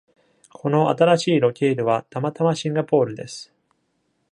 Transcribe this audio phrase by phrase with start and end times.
[0.51, 3.53] この新しいロケールはたまたまシンガポールです。